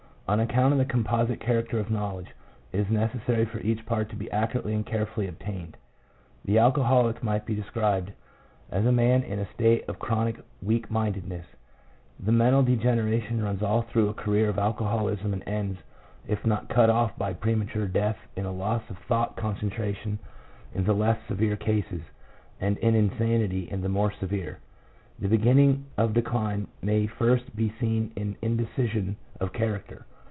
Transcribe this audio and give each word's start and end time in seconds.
On 0.27 0.39
account 0.39 0.71
of 0.71 0.77
the 0.79 0.85
composite 0.85 1.41
character 1.41 1.77
of 1.77 1.91
knowledge, 1.91 2.29
it 2.71 2.79
is 2.79 2.89
necessary 2.89 3.43
for 3.43 3.59
each 3.59 3.85
part 3.85 4.07
to 4.09 4.15
be 4.15 4.31
accurately 4.31 4.73
and 4.73 4.85
carefully 4.85 5.27
obtained. 5.27 5.75
The 6.45 6.57
alcoholic 6.57 7.21
might 7.21 7.45
be 7.45 7.53
described 7.53 8.13
as 8.71 8.85
a 8.85 8.93
man 8.93 9.23
in 9.23 9.39
a 9.39 9.53
state 9.53 9.83
of 9.89 9.99
chronic 9.99 10.37
weak 10.63 10.89
mindedness; 10.89 11.45
1 12.19 12.25
the 12.27 12.31
mental 12.31 12.63
de 12.63 12.77
generation 12.77 13.43
runs 13.43 13.61
all 13.61 13.81
through 13.81 14.07
a 14.07 14.13
career 14.13 14.47
of 14.47 14.57
alcoholism 14.57 15.33
and 15.33 15.43
ends, 15.45 15.77
if 16.25 16.45
not 16.45 16.69
cut 16.69 16.89
off 16.89 17.11
by 17.17 17.33
premature 17.33 17.85
death, 17.85 18.17
in 18.37 18.45
a 18.45 18.53
loss 18.53 18.89
of 18.89 18.99
thought 18.99 19.35
concentration 19.35 20.17
in 20.73 20.85
the 20.85 20.93
less 20.93 21.17
severe 21.27 21.57
cases, 21.57 22.03
and 22.61 22.77
in 22.77 22.95
insanity 22.95 23.69
in 23.69 23.81
the 23.81 23.89
more 23.89 24.13
severe. 24.13 24.59
The 25.19 25.27
beginning 25.27 25.87
of 25.97 26.13
decline 26.13 26.69
may 26.81 27.05
first 27.05 27.53
be 27.53 27.73
seen 27.81 28.13
in 28.15 28.37
indecision 28.41 29.17
of 29.41 29.51
character. 29.51 30.05